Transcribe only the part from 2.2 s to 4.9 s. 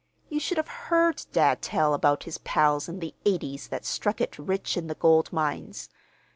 his pals in the eighties that struck it rich in